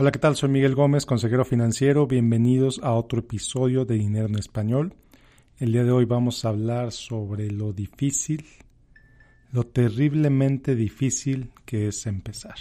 Hola, 0.00 0.12
¿qué 0.12 0.18
tal? 0.18 0.34
Soy 0.34 0.48
Miguel 0.48 0.74
Gómez, 0.74 1.04
consejero 1.04 1.44
financiero. 1.44 2.06
Bienvenidos 2.06 2.80
a 2.82 2.94
otro 2.94 3.18
episodio 3.18 3.84
de 3.84 3.96
Dinero 3.96 4.28
en 4.28 4.38
Español. 4.38 4.94
El 5.58 5.72
día 5.72 5.84
de 5.84 5.90
hoy 5.90 6.06
vamos 6.06 6.42
a 6.42 6.48
hablar 6.48 6.90
sobre 6.90 7.50
lo 7.50 7.74
difícil, 7.74 8.46
lo 9.52 9.64
terriblemente 9.64 10.74
difícil 10.74 11.50
que 11.66 11.88
es 11.88 12.06
empezar. 12.06 12.54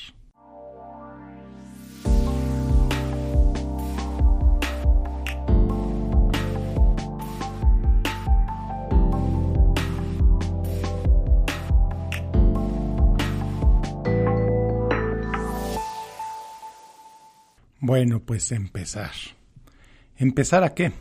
Bueno, 17.90 18.20
pues 18.20 18.52
empezar. 18.52 19.10
¿Empezar 20.16 20.64
a 20.64 20.76
qué? 20.76 20.92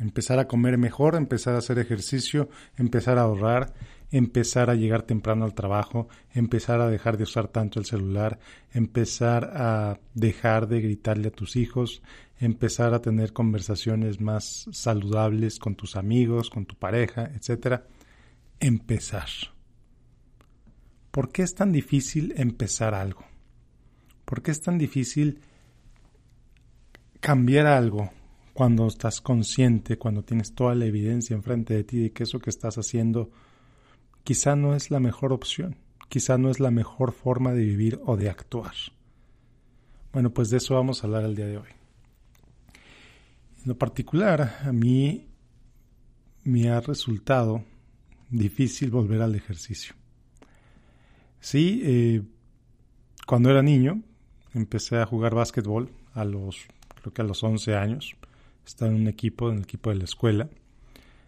Empezar 0.00 0.40
a 0.40 0.48
comer 0.48 0.76
mejor, 0.76 1.14
empezar 1.14 1.54
a 1.54 1.58
hacer 1.58 1.78
ejercicio, 1.78 2.48
empezar 2.76 3.16
a 3.16 3.22
ahorrar, 3.22 3.72
empezar 4.10 4.68
a 4.68 4.74
llegar 4.74 5.02
temprano 5.02 5.44
al 5.44 5.54
trabajo, 5.54 6.08
empezar 6.34 6.80
a 6.80 6.90
dejar 6.90 7.16
de 7.16 7.22
usar 7.22 7.46
tanto 7.46 7.78
el 7.78 7.84
celular, 7.86 8.40
empezar 8.72 9.52
a 9.54 10.00
dejar 10.14 10.66
de 10.66 10.80
gritarle 10.80 11.28
a 11.28 11.30
tus 11.30 11.54
hijos, 11.54 12.02
empezar 12.40 12.92
a 12.92 13.00
tener 13.00 13.32
conversaciones 13.32 14.20
más 14.20 14.66
saludables 14.72 15.60
con 15.60 15.76
tus 15.76 15.94
amigos, 15.94 16.50
con 16.50 16.66
tu 16.66 16.74
pareja, 16.74 17.30
etcétera. 17.36 17.86
Empezar. 18.58 19.28
¿Por 21.12 21.30
qué 21.30 21.42
es 21.42 21.54
tan 21.54 21.70
difícil 21.70 22.34
empezar 22.36 22.94
algo? 22.94 23.24
¿Por 24.24 24.42
qué 24.42 24.50
es 24.50 24.60
tan 24.60 24.76
difícil 24.76 25.38
cambiar 27.26 27.66
algo 27.66 28.12
cuando 28.54 28.86
estás 28.86 29.20
consciente, 29.20 29.98
cuando 29.98 30.22
tienes 30.22 30.54
toda 30.54 30.76
la 30.76 30.84
evidencia 30.84 31.34
enfrente 31.34 31.74
de 31.74 31.82
ti 31.82 31.98
de 31.98 32.12
que 32.12 32.22
eso 32.22 32.38
que 32.38 32.50
estás 32.50 32.78
haciendo 32.78 33.32
quizá 34.22 34.54
no 34.54 34.76
es 34.76 34.92
la 34.92 35.00
mejor 35.00 35.32
opción, 35.32 35.74
quizá 36.08 36.38
no 36.38 36.50
es 36.50 36.60
la 36.60 36.70
mejor 36.70 37.10
forma 37.10 37.52
de 37.52 37.64
vivir 37.64 38.00
o 38.06 38.16
de 38.16 38.30
actuar. 38.30 38.74
Bueno, 40.12 40.30
pues 40.30 40.50
de 40.50 40.58
eso 40.58 40.74
vamos 40.74 41.02
a 41.02 41.08
hablar 41.08 41.24
el 41.24 41.34
día 41.34 41.46
de 41.46 41.56
hoy. 41.56 41.68
En 43.56 43.70
lo 43.70 43.76
particular, 43.76 44.58
a 44.62 44.70
mí 44.70 45.26
me 46.44 46.70
ha 46.70 46.80
resultado 46.80 47.64
difícil 48.30 48.92
volver 48.92 49.20
al 49.20 49.34
ejercicio. 49.34 49.96
Sí, 51.40 51.80
eh, 51.82 52.22
cuando 53.26 53.50
era 53.50 53.62
niño 53.62 54.00
empecé 54.54 54.98
a 54.98 55.06
jugar 55.06 55.34
básquetbol 55.34 55.90
a 56.14 56.24
los 56.24 56.68
creo 57.06 57.14
que 57.14 57.22
a 57.22 57.24
los 57.24 57.42
11 57.42 57.76
años. 57.76 58.16
Estaba 58.66 58.90
en 58.90 58.96
un 58.96 59.06
equipo, 59.06 59.48
en 59.50 59.58
el 59.58 59.62
equipo 59.62 59.90
de 59.90 59.96
la 59.96 60.04
escuela, 60.04 60.48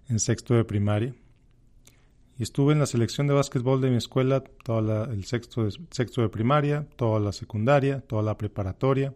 en 0.08 0.18
sexto 0.18 0.54
de 0.54 0.64
primaria. 0.64 1.14
Y 2.36 2.42
estuve 2.42 2.72
en 2.72 2.80
la 2.80 2.86
selección 2.86 3.28
de 3.28 3.34
básquetbol 3.34 3.80
de 3.80 3.90
mi 3.90 3.96
escuela 3.96 4.42
todo 4.42 5.04
el 5.04 5.24
sexto 5.24 5.68
sexto 5.90 6.22
de 6.22 6.28
primaria, 6.28 6.86
toda 6.96 7.20
la 7.20 7.32
secundaria, 7.32 8.00
toda 8.00 8.22
la 8.22 8.36
preparatoria. 8.36 9.14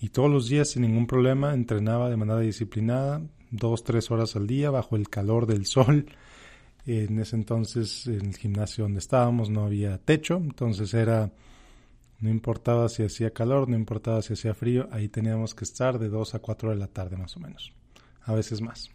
Y 0.00 0.10
todos 0.10 0.30
los 0.30 0.48
días 0.48 0.70
sin 0.70 0.82
ningún 0.82 1.06
problema 1.06 1.52
entrenaba 1.52 2.08
de 2.08 2.16
manera 2.16 2.40
disciplinada, 2.40 3.22
dos, 3.50 3.84
tres 3.84 4.10
horas 4.10 4.34
al 4.36 4.46
día 4.46 4.70
bajo 4.70 4.96
el 4.96 5.08
calor 5.10 5.46
del 5.46 5.66
sol. 5.66 6.06
En 6.86 7.18
ese 7.18 7.36
entonces, 7.36 8.06
en 8.06 8.26
el 8.26 8.36
gimnasio 8.36 8.84
donde 8.84 9.00
estábamos 9.00 9.50
no 9.50 9.64
había 9.64 9.98
techo, 9.98 10.36
entonces 10.36 10.94
era 10.94 11.32
no 12.20 12.30
importaba 12.30 12.88
si 12.88 13.02
hacía 13.02 13.30
calor, 13.30 13.68
no 13.68 13.76
importaba 13.76 14.22
si 14.22 14.32
hacía 14.32 14.54
frío, 14.54 14.88
ahí 14.90 15.08
teníamos 15.08 15.54
que 15.54 15.64
estar 15.64 15.98
de 15.98 16.08
2 16.08 16.34
a 16.34 16.38
4 16.38 16.70
de 16.70 16.76
la 16.76 16.86
tarde 16.86 17.16
más 17.16 17.36
o 17.36 17.40
menos, 17.40 17.72
a 18.22 18.34
veces 18.34 18.60
más. 18.60 18.90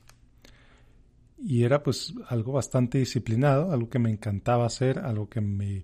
Y 1.37 1.63
era 1.63 1.81
pues 1.81 2.13
algo 2.27 2.53
bastante 2.53 2.99
disciplinado, 2.99 3.71
algo 3.71 3.89
que 3.89 3.99
me 3.99 4.11
encantaba 4.11 4.65
hacer, 4.65 4.99
algo 4.99 5.27
que 5.27 5.41
me 5.41 5.83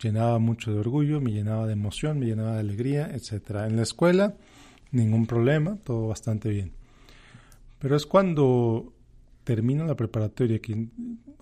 llenaba 0.00 0.38
mucho 0.38 0.72
de 0.72 0.80
orgullo, 0.80 1.20
me 1.20 1.32
llenaba 1.32 1.66
de 1.66 1.74
emoción, 1.74 2.18
me 2.18 2.26
llenaba 2.26 2.54
de 2.54 2.60
alegría, 2.60 3.10
etc. 3.14 3.66
En 3.66 3.76
la 3.76 3.82
escuela, 3.82 4.34
ningún 4.92 5.26
problema, 5.26 5.76
todo 5.76 6.08
bastante 6.08 6.48
bien. 6.48 6.72
Pero 7.78 7.96
es 7.96 8.06
cuando 8.06 8.94
termino 9.44 9.84
la 9.84 9.94
preparatoria, 9.94 10.58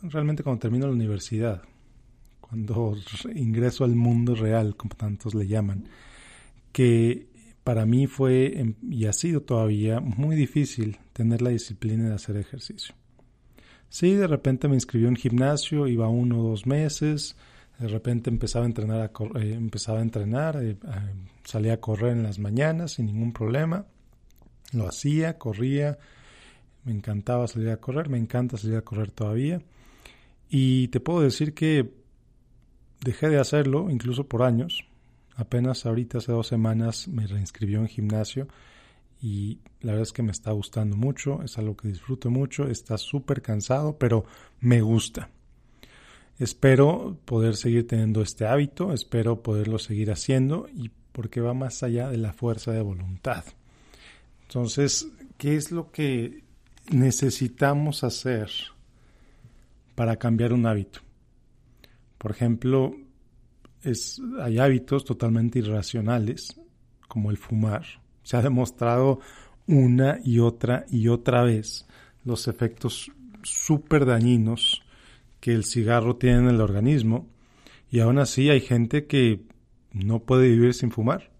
realmente 0.02 0.42
cuando 0.42 0.60
termino 0.60 0.86
la 0.86 0.92
universidad, 0.92 1.62
cuando 2.52 2.94
ingreso 3.34 3.82
al 3.82 3.96
mundo 3.96 4.34
real, 4.34 4.76
como 4.76 4.94
tantos 4.94 5.34
le 5.34 5.46
llaman, 5.46 5.88
que 6.70 7.26
para 7.64 7.86
mí 7.86 8.06
fue 8.06 8.60
em, 8.60 8.74
y 8.90 9.06
ha 9.06 9.14
sido 9.14 9.40
todavía 9.40 10.00
muy 10.00 10.36
difícil 10.36 10.98
tener 11.14 11.40
la 11.40 11.48
disciplina 11.48 12.10
de 12.10 12.14
hacer 12.14 12.36
ejercicio. 12.36 12.94
Sí, 13.88 14.12
de 14.12 14.26
repente 14.26 14.68
me 14.68 14.74
inscribió 14.74 15.08
en 15.08 15.16
gimnasio, 15.16 15.88
iba 15.88 16.10
uno 16.10 16.40
o 16.40 16.50
dos 16.50 16.66
meses, 16.66 17.36
de 17.78 17.88
repente 17.88 18.28
empezaba 18.28 18.66
a 18.66 18.68
entrenar, 18.68 19.00
a 19.00 19.38
eh, 19.40 19.54
empezaba 19.54 20.00
a 20.00 20.02
entrenar, 20.02 20.62
eh, 20.62 20.76
salía 21.44 21.72
a 21.72 21.80
correr 21.80 22.12
en 22.12 22.22
las 22.22 22.38
mañanas 22.38 22.92
sin 22.92 23.06
ningún 23.06 23.32
problema, 23.32 23.86
lo 24.74 24.86
hacía, 24.86 25.38
corría, 25.38 25.98
me 26.84 26.92
encantaba 26.92 27.48
salir 27.48 27.70
a 27.70 27.78
correr, 27.78 28.10
me 28.10 28.18
encanta 28.18 28.58
salir 28.58 28.76
a 28.76 28.82
correr 28.82 29.10
todavía. 29.10 29.62
Y 30.50 30.88
te 30.88 31.00
puedo 31.00 31.22
decir 31.22 31.54
que 31.54 32.01
Dejé 33.02 33.28
de 33.28 33.40
hacerlo, 33.40 33.90
incluso 33.90 34.28
por 34.28 34.42
años. 34.42 34.84
Apenas 35.34 35.86
ahorita 35.86 36.18
hace 36.18 36.30
dos 36.30 36.46
semanas 36.46 37.08
me 37.08 37.26
reinscribió 37.26 37.80
en 37.80 37.88
gimnasio 37.88 38.46
y 39.20 39.58
la 39.80 39.92
verdad 39.92 40.02
es 40.02 40.12
que 40.12 40.22
me 40.22 40.30
está 40.30 40.52
gustando 40.52 40.96
mucho, 40.96 41.42
es 41.42 41.58
algo 41.58 41.76
que 41.76 41.88
disfruto 41.88 42.30
mucho, 42.30 42.68
está 42.68 42.98
súper 42.98 43.42
cansado, 43.42 43.96
pero 43.98 44.24
me 44.60 44.82
gusta. 44.82 45.30
Espero 46.38 47.16
poder 47.24 47.56
seguir 47.56 47.86
teniendo 47.86 48.22
este 48.22 48.46
hábito, 48.46 48.92
espero 48.92 49.42
poderlo 49.42 49.78
seguir 49.78 50.10
haciendo 50.10 50.68
y 50.72 50.90
porque 51.12 51.40
va 51.40 51.54
más 51.54 51.82
allá 51.82 52.08
de 52.08 52.18
la 52.18 52.32
fuerza 52.32 52.72
de 52.72 52.82
voluntad. 52.82 53.44
Entonces, 54.42 55.08
¿qué 55.38 55.56
es 55.56 55.72
lo 55.72 55.90
que 55.90 56.42
necesitamos 56.90 58.04
hacer 58.04 58.50
para 59.94 60.16
cambiar 60.16 60.52
un 60.52 60.66
hábito? 60.66 61.00
Por 62.22 62.30
ejemplo, 62.30 62.94
hay 64.40 64.58
hábitos 64.60 65.04
totalmente 65.04 65.58
irracionales, 65.58 66.54
como 67.08 67.32
el 67.32 67.36
fumar. 67.36 67.84
Se 68.22 68.36
ha 68.36 68.42
demostrado 68.42 69.18
una 69.66 70.20
y 70.22 70.38
otra 70.38 70.86
y 70.88 71.08
otra 71.08 71.42
vez 71.42 71.84
los 72.24 72.46
efectos 72.46 73.10
súper 73.42 74.06
dañinos 74.06 74.84
que 75.40 75.52
el 75.52 75.64
cigarro 75.64 76.14
tiene 76.14 76.38
en 76.38 76.48
el 76.50 76.60
organismo 76.60 77.26
y 77.90 77.98
aún 77.98 78.20
así 78.20 78.50
hay 78.50 78.60
gente 78.60 79.06
que 79.06 79.42
no 79.90 80.20
puede 80.20 80.48
vivir 80.48 80.74
sin 80.74 80.92
fumar. 80.92 81.32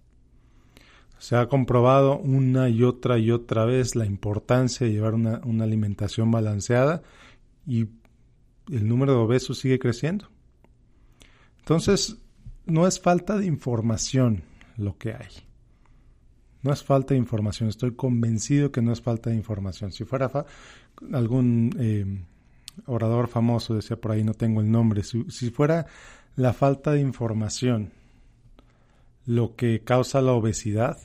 Se 1.18 1.36
ha 1.36 1.46
comprobado 1.46 2.18
una 2.18 2.68
y 2.68 2.82
otra 2.82 3.20
y 3.20 3.30
otra 3.30 3.66
vez 3.66 3.94
la 3.94 4.04
importancia 4.04 4.84
de 4.84 4.92
llevar 4.92 5.14
una 5.14 5.62
alimentación 5.62 6.32
balanceada 6.32 7.04
y 7.68 7.86
el 8.68 8.88
número 8.88 9.12
de 9.12 9.18
obesos 9.18 9.58
sigue 9.58 9.78
creciendo. 9.78 10.31
Entonces, 11.62 12.16
no 12.66 12.88
es 12.88 12.98
falta 13.00 13.38
de 13.38 13.46
información 13.46 14.42
lo 14.76 14.98
que 14.98 15.12
hay. 15.14 15.28
No 16.62 16.72
es 16.72 16.82
falta 16.82 17.14
de 17.14 17.18
información, 17.18 17.68
estoy 17.68 17.94
convencido 17.94 18.72
que 18.72 18.82
no 18.82 18.92
es 18.92 19.00
falta 19.00 19.30
de 19.30 19.36
información. 19.36 19.92
Si 19.92 20.04
fuera 20.04 20.30
algún 21.12 21.74
eh, 21.78 22.24
orador 22.86 23.28
famoso, 23.28 23.74
decía 23.74 23.96
por 23.96 24.10
ahí, 24.10 24.24
no 24.24 24.34
tengo 24.34 24.60
el 24.60 24.70
nombre, 24.70 25.04
si, 25.04 25.24
si 25.30 25.50
fuera 25.50 25.86
la 26.34 26.52
falta 26.52 26.92
de 26.92 27.00
información 27.00 27.92
lo 29.24 29.54
que 29.54 29.82
causa 29.84 30.20
la 30.20 30.32
obesidad, 30.32 30.98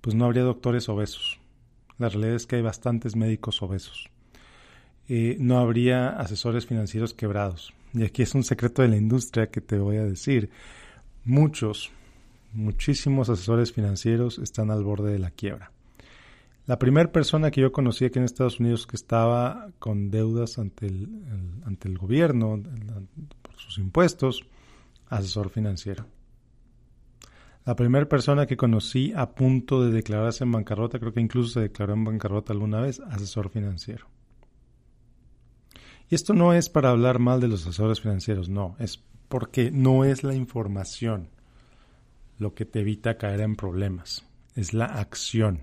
pues 0.00 0.14
no 0.14 0.24
habría 0.24 0.44
doctores 0.44 0.88
obesos. 0.88 1.40
La 1.98 2.08
realidad 2.08 2.36
es 2.36 2.46
que 2.46 2.56
hay 2.56 2.62
bastantes 2.62 3.16
médicos 3.16 3.60
obesos. 3.60 4.08
Eh, 5.08 5.36
no 5.40 5.58
habría 5.58 6.10
asesores 6.10 6.66
financieros 6.66 7.12
quebrados 7.12 7.74
y 7.94 8.02
aquí 8.02 8.22
es 8.22 8.34
un 8.34 8.42
secreto 8.42 8.82
de 8.82 8.88
la 8.88 8.96
industria 8.96 9.50
que 9.50 9.60
te 9.60 9.78
voy 9.78 9.96
a 9.96 10.04
decir, 10.04 10.50
muchos, 11.24 11.90
muchísimos 12.52 13.30
asesores 13.30 13.72
financieros 13.72 14.38
están 14.38 14.70
al 14.70 14.82
borde 14.82 15.12
de 15.12 15.20
la 15.20 15.30
quiebra. 15.30 15.70
La 16.66 16.78
primera 16.78 17.12
persona 17.12 17.50
que 17.50 17.60
yo 17.60 17.72
conocí 17.72 18.04
aquí 18.04 18.18
en 18.18 18.24
Estados 18.24 18.58
Unidos 18.58 18.86
que 18.86 18.96
estaba 18.96 19.68
con 19.78 20.10
deudas 20.10 20.58
ante 20.58 20.86
el, 20.86 21.08
ante 21.66 21.88
el 21.88 21.98
gobierno 21.98 22.60
por 23.42 23.54
sus 23.56 23.78
impuestos, 23.78 24.44
asesor 25.08 25.50
financiero. 25.50 26.06
La 27.66 27.76
primera 27.76 28.08
persona 28.08 28.46
que 28.46 28.56
conocí 28.56 29.12
a 29.14 29.30
punto 29.30 29.82
de 29.82 29.92
declararse 29.92 30.44
en 30.44 30.52
bancarrota, 30.52 30.98
creo 30.98 31.12
que 31.12 31.20
incluso 31.20 31.54
se 31.54 31.60
declaró 31.60 31.94
en 31.94 32.04
bancarrota 32.04 32.52
alguna 32.52 32.80
vez, 32.80 33.00
asesor 33.00 33.50
financiero. 33.50 34.06
Y 36.10 36.14
esto 36.14 36.34
no 36.34 36.52
es 36.52 36.68
para 36.68 36.90
hablar 36.90 37.18
mal 37.18 37.40
de 37.40 37.48
los 37.48 37.62
asesores 37.62 38.00
financieros, 38.00 38.48
no, 38.48 38.76
es 38.78 39.02
porque 39.28 39.70
no 39.70 40.04
es 40.04 40.22
la 40.22 40.34
información 40.34 41.28
lo 42.38 42.54
que 42.54 42.64
te 42.64 42.80
evita 42.80 43.16
caer 43.16 43.40
en 43.40 43.56
problemas. 43.56 44.24
es 44.54 44.72
la 44.72 44.84
acción. 44.84 45.62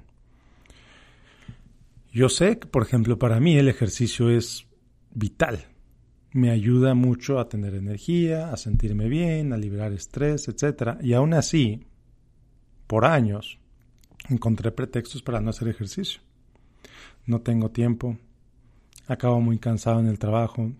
Yo 2.12 2.28
sé 2.28 2.60
que, 2.60 2.68
por 2.68 2.84
ejemplo, 2.84 3.18
para 3.18 3.40
mí 3.40 3.56
el 3.56 3.70
ejercicio 3.70 4.30
es 4.30 4.68
vital. 5.14 5.68
Me 6.34 6.50
ayuda 6.50 6.94
mucho 6.94 7.40
a 7.40 7.48
tener 7.48 7.74
energía, 7.74 8.52
a 8.52 8.58
sentirme 8.58 9.08
bien, 9.08 9.54
a 9.54 9.58
liberar 9.58 9.94
estrés, 9.94 10.50
etc. 10.50 10.98
Y 11.02 11.14
aún 11.14 11.34
así, 11.34 11.86
por 12.88 13.06
años, 13.06 13.60
encontré 14.30 14.72
pretextos 14.72 15.22
para 15.22 15.40
no 15.40 15.52
hacer 15.52 15.70
ejercicio. 15.70 16.20
No 17.26 17.42
tengo 17.42 17.72
tiempo, 17.72 18.18
acabo 19.08 19.42
muy 19.42 19.58
cansado 19.60 20.00
en 20.00 20.08
el 20.08 20.20
trabajo, 20.20 20.72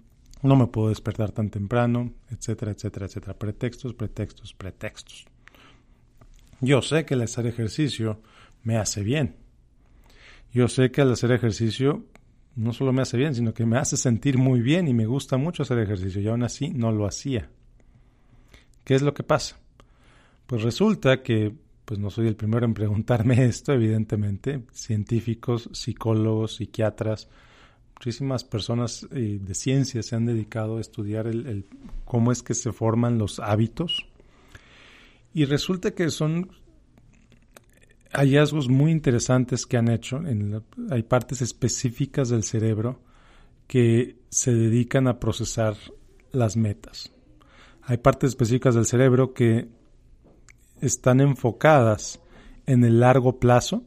no 0.44 0.56
me 0.56 0.68
puedo 0.68 0.90
despertar 0.90 1.32
tan 1.32 1.50
temprano, 1.50 2.14
etcétera, 2.30 2.72
etcétera, 2.72 3.06
etcétera. 3.06 3.34
Pretextos, 3.34 3.94
pretextos, 3.94 4.54
pretextos. 4.54 5.26
Yo 6.62 6.82
sé 6.82 7.06
que 7.06 7.14
el 7.14 7.22
hacer 7.22 7.48
ejercicio 7.48 8.22
me 8.64 8.78
hace 8.78 9.04
bien. 9.04 9.36
Yo 10.54 10.68
sé 10.68 10.92
que 10.92 11.02
al 11.02 11.12
hacer 11.12 11.32
ejercicio 11.32 12.06
no 12.56 12.74
solo 12.74 12.92
me 12.92 13.02
hace 13.02 13.18
bien, 13.18 13.34
sino 13.34 13.54
que 13.54 13.66
me 13.66 13.78
hace 13.78 13.98
sentir 13.98 14.38
muy 14.38 14.62
bien 14.62 14.88
y 14.88 14.94
me 14.94 15.06
gusta 15.06 15.38
mucho 15.38 15.64
hacer 15.64 15.80
ejercicio 15.80 16.22
y 16.22 16.28
aún 16.28 16.44
así 16.44 16.70
no 16.70 16.92
lo 16.92 17.06
hacía. 17.06 17.50
¿Qué 18.84 18.96
es 18.96 19.02
lo 19.02 19.14
que 19.14 19.24
pasa? 19.24 19.58
Pues 20.48 20.64
resulta 20.64 21.22
que 21.22 21.54
pues 21.86 22.00
no 22.00 22.10
soy 22.10 22.28
el 22.28 22.36
primero 22.36 22.66
en 22.66 22.74
preguntarme 22.74 23.46
esto, 23.46 23.74
evidentemente. 23.74 24.64
Científicos, 24.72 25.70
psicólogos, 25.74 26.56
psiquiatras, 26.56 27.30
muchísimas 28.02 28.44
personas 28.44 29.08
eh, 29.12 29.38
de 29.40 29.54
ciencia 29.54 30.02
se 30.02 30.16
han 30.16 30.26
dedicado 30.26 30.78
a 30.78 30.82
estudiar 30.82 31.28
el, 31.28 31.68
cómo 32.04 32.32
es 32.32 32.42
que 32.42 32.56
se 32.56 32.72
forman 32.72 33.20
los 33.20 33.40
hábitos. 33.40 34.08
Y 35.36 35.46
resulta 35.46 35.92
que 35.92 36.10
son 36.10 36.50
hallazgos 38.12 38.70
muy 38.70 38.92
interesantes 38.92 39.68
que 39.68 39.78
han 39.78 39.88
hecho. 39.88 40.20
hay 40.90 41.04
partes 41.04 41.44
específicas 41.44 42.30
del 42.30 42.44
cerebro 42.44 43.00
que 43.68 44.16
se 44.30 44.52
dedican 44.52 45.08
a 45.08 45.20
procesar 45.20 45.76
las 46.32 46.58
metas. 46.58 47.12
Hay 47.84 47.98
partes 47.98 48.32
específicas 48.32 48.74
del 48.74 48.88
cerebro 48.88 49.36
que 49.36 49.70
están 50.82 51.22
enfocadas 51.22 52.20
en 52.66 52.84
el 52.84 53.00
largo 53.00 53.40
plazo, 53.40 53.84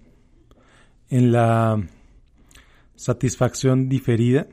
en 1.10 1.32
la 1.32 1.84
satisfacción 2.96 3.88
diferida, 3.88 4.46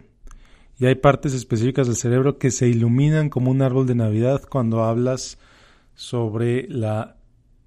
y 0.80 0.88
hay 0.88 0.96
partes 0.96 1.34
específicas 1.34 1.88
del 1.88 1.96
cerebro 1.96 2.40
que 2.40 2.50
se 2.50 2.68
iluminan 2.68 3.30
como 3.30 3.52
un 3.52 3.62
árbol 3.62 3.86
de 3.86 3.94
Navidad 3.94 4.42
cuando 4.50 4.84
hablas 4.84 5.38
sobre 5.94 6.68
la 6.68 7.18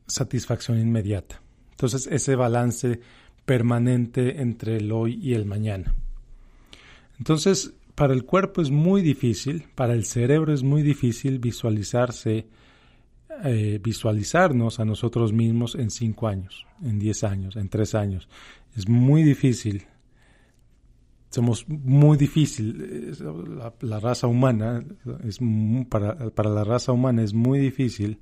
satisfacción 0.08 0.80
inmediata. 0.80 1.40
Entonces, 1.70 2.08
ese 2.08 2.34
balance 2.34 3.00
permanente 3.44 4.40
entre 4.40 4.78
el 4.78 4.90
hoy 4.90 5.20
y 5.22 5.34
el 5.34 5.44
mañana. 5.44 5.94
Entonces, 7.18 7.74
para 7.94 8.14
el 8.14 8.24
cuerpo 8.24 8.60
es 8.60 8.70
muy 8.70 9.02
difícil, 9.02 9.66
para 9.74 9.92
el 9.92 10.04
cerebro 10.04 10.52
es 10.52 10.62
muy 10.62 10.82
difícil 10.82 11.38
visualizarse, 11.38 12.46
eh, 13.44 13.80
visualizarnos 13.82 14.80
a 14.80 14.84
nosotros 14.84 15.32
mismos 15.32 15.76
en 15.76 15.90
cinco 15.90 16.26
años, 16.26 16.66
en 16.82 16.98
diez 16.98 17.22
años, 17.22 17.54
en 17.56 17.68
tres 17.68 17.94
años. 17.94 18.28
Es 18.76 18.88
muy 18.88 19.22
difícil 19.22 19.86
somos 21.34 21.68
muy 21.68 22.16
difícil, 22.16 23.16
la, 23.80 24.00
raza 24.00 24.26
humana, 24.26 24.84
es 25.24 25.38
para, 25.88 26.30
para, 26.30 26.50
la 26.50 26.64
raza 26.64 26.92
humana 26.92 27.22
es 27.22 27.34
muy 27.34 27.58
difícil 27.58 28.20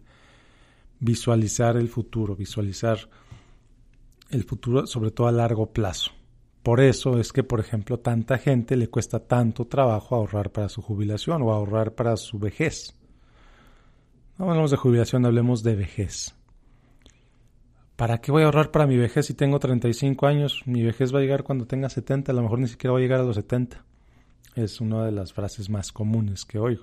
visualizar 0.98 1.76
el 1.76 1.88
futuro, 1.88 2.34
visualizar 2.34 2.98
el 4.30 4.44
futuro 4.44 4.86
sobre 4.86 5.10
todo 5.10 5.26
a 5.26 5.32
largo 5.32 5.72
plazo. 5.72 6.12
Por 6.62 6.80
eso 6.80 7.18
es 7.18 7.32
que, 7.32 7.42
por 7.42 7.60
ejemplo, 7.60 7.98
tanta 7.98 8.38
gente 8.38 8.76
le 8.76 8.88
cuesta 8.88 9.18
tanto 9.18 9.66
trabajo 9.66 10.14
ahorrar 10.14 10.50
para 10.50 10.68
su 10.68 10.80
jubilación 10.80 11.42
o 11.42 11.52
ahorrar 11.52 11.94
para 11.94 12.16
su 12.16 12.38
vejez. 12.38 12.94
No 14.38 14.48
hablamos 14.48 14.70
de 14.70 14.76
jubilación, 14.76 15.26
hablemos 15.26 15.62
de 15.62 15.74
vejez. 15.74 16.34
¿Para 18.02 18.20
qué 18.20 18.32
voy 18.32 18.42
a 18.42 18.46
ahorrar 18.46 18.72
para 18.72 18.88
mi 18.88 18.96
vejez 18.96 19.26
si 19.26 19.34
tengo 19.34 19.60
35 19.60 20.26
años? 20.26 20.62
Mi 20.66 20.82
vejez 20.82 21.14
va 21.14 21.20
a 21.20 21.22
llegar 21.22 21.44
cuando 21.44 21.66
tenga 21.66 21.88
70, 21.88 22.32
a 22.32 22.34
lo 22.34 22.42
mejor 22.42 22.58
ni 22.58 22.66
siquiera 22.66 22.94
va 22.94 22.98
a 22.98 23.00
llegar 23.00 23.20
a 23.20 23.22
los 23.22 23.36
70. 23.36 23.84
Es 24.56 24.80
una 24.80 25.04
de 25.04 25.12
las 25.12 25.32
frases 25.32 25.70
más 25.70 25.92
comunes 25.92 26.44
que 26.44 26.58
oigo. 26.58 26.82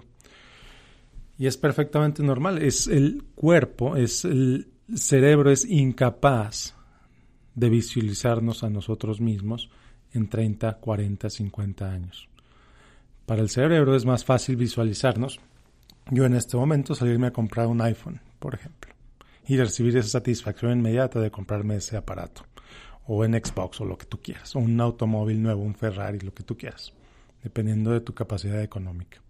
Y 1.37 1.47
es 1.47 1.57
perfectamente 1.57 2.23
normal. 2.23 2.59
Es 2.59 2.87
el 2.87 3.25
cuerpo, 3.35 3.97
es 3.97 4.23
el 4.23 4.69
cerebro 4.95 5.51
es 5.51 5.65
incapaz 5.65 6.73
de 7.53 7.69
visualizarnos 7.69 8.63
a 8.63 8.69
nosotros 8.69 9.19
mismos 9.19 9.69
en 10.13 10.29
30, 10.29 10.75
40, 10.75 11.29
50 11.29 11.91
años. 11.91 12.29
Para 13.25 13.41
el 13.41 13.49
cerebro 13.49 13.93
es 13.93 14.05
más 14.05 14.23
fácil 14.23 14.55
visualizarnos. 14.55 15.41
Yo 16.11 16.23
en 16.23 16.35
este 16.35 16.55
momento 16.55 16.95
salirme 16.95 17.27
a 17.27 17.33
comprar 17.33 17.67
un 17.67 17.81
iPhone, 17.81 18.21
por 18.39 18.55
ejemplo 18.55 18.98
y 19.49 19.57
recibir 19.57 19.97
esa 19.97 20.09
satisfacción 20.09 20.73
inmediata 20.73 21.19
de 21.19 21.31
comprarme 21.31 21.77
ese 21.77 21.97
aparato. 21.97 22.43
O 23.07 23.25
en 23.25 23.33
Xbox 23.33 23.81
o 23.81 23.85
lo 23.85 23.97
que 23.97 24.05
tú 24.05 24.21
quieras. 24.21 24.55
O 24.55 24.59
un 24.59 24.79
automóvil 24.79 25.41
nuevo, 25.41 25.63
un 25.63 25.73
Ferrari, 25.73 26.19
lo 26.19 26.31
que 26.35 26.43
tú 26.43 26.55
quieras. 26.55 26.93
Dependiendo 27.41 27.89
de 27.89 28.01
tu 28.01 28.13
capacidad 28.13 28.61
económica. 28.61 29.23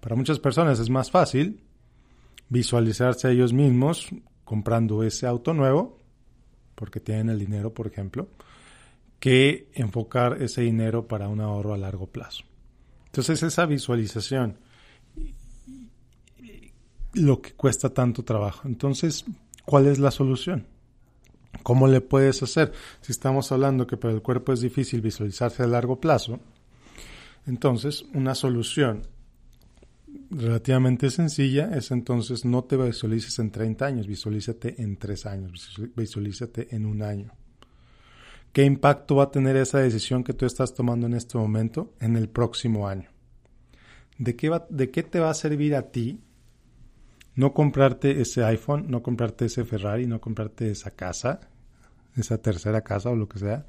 Para 0.00 0.16
muchas 0.16 0.38
personas 0.38 0.78
es 0.78 0.90
más 0.90 1.10
fácil 1.10 1.62
visualizarse 2.50 3.26
a 3.26 3.30
ellos 3.30 3.54
mismos 3.54 4.10
comprando 4.44 5.02
ese 5.02 5.26
auto 5.26 5.54
nuevo, 5.54 5.98
porque 6.74 7.00
tienen 7.00 7.30
el 7.30 7.38
dinero, 7.38 7.72
por 7.72 7.86
ejemplo, 7.86 8.28
que 9.18 9.70
enfocar 9.72 10.42
ese 10.42 10.60
dinero 10.60 11.08
para 11.08 11.28
un 11.28 11.40
ahorro 11.40 11.72
a 11.72 11.78
largo 11.78 12.06
plazo. 12.06 12.44
Entonces 13.06 13.42
esa 13.42 13.64
visualización 13.64 14.58
lo 17.14 17.40
que 17.40 17.52
cuesta 17.52 17.90
tanto 17.90 18.24
trabajo. 18.24 18.68
Entonces, 18.68 19.24
¿cuál 19.64 19.86
es 19.86 19.98
la 19.98 20.10
solución? 20.10 20.66
¿Cómo 21.62 21.88
le 21.88 22.00
puedes 22.00 22.42
hacer? 22.42 22.72
Si 23.00 23.12
estamos 23.12 23.50
hablando 23.52 23.86
que 23.86 23.96
para 23.96 24.14
el 24.14 24.22
cuerpo 24.22 24.52
es 24.52 24.60
difícil 24.60 25.00
visualizarse 25.00 25.62
a 25.62 25.66
largo 25.66 26.00
plazo, 26.00 26.40
entonces 27.46 28.04
una 28.14 28.34
solución 28.34 29.02
relativamente 30.30 31.10
sencilla 31.10 31.70
es 31.74 31.90
entonces 31.90 32.44
no 32.44 32.64
te 32.64 32.76
visualices 32.76 33.38
en 33.38 33.50
30 33.50 33.86
años, 33.86 34.06
visualízate 34.06 34.82
en 34.82 34.96
3 34.96 35.26
años, 35.26 35.76
visualízate 35.96 36.74
en 36.74 36.86
un 36.86 37.02
año. 37.02 37.32
¿Qué 38.52 38.64
impacto 38.64 39.16
va 39.16 39.24
a 39.24 39.30
tener 39.30 39.56
esa 39.56 39.78
decisión 39.78 40.24
que 40.24 40.32
tú 40.32 40.46
estás 40.46 40.74
tomando 40.74 41.06
en 41.06 41.14
este 41.14 41.38
momento 41.38 41.92
en 42.00 42.16
el 42.16 42.28
próximo 42.28 42.88
año? 42.88 43.10
¿De 44.18 44.36
qué, 44.36 44.50
de 44.70 44.90
qué 44.90 45.02
te 45.02 45.20
va 45.20 45.30
a 45.30 45.34
servir 45.34 45.74
a 45.76 45.90
ti 45.90 46.20
no 47.38 47.54
comprarte 47.54 48.20
ese 48.20 48.42
iPhone, 48.42 48.86
no 48.90 49.00
comprarte 49.00 49.44
ese 49.44 49.64
Ferrari, 49.64 50.08
no 50.08 50.20
comprarte 50.20 50.72
esa 50.72 50.90
casa, 50.90 51.38
esa 52.16 52.38
tercera 52.38 52.80
casa 52.80 53.10
o 53.10 53.14
lo 53.14 53.28
que 53.28 53.38
sea, 53.38 53.64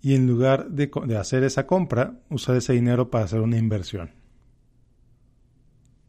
y 0.00 0.14
en 0.14 0.28
lugar 0.28 0.70
de, 0.70 0.88
hacer 1.18 1.42
esa 1.42 1.66
compra, 1.66 2.20
usar 2.28 2.54
ese 2.54 2.72
dinero 2.74 3.10
para 3.10 3.24
hacer 3.24 3.40
una 3.40 3.58
inversión. 3.58 4.12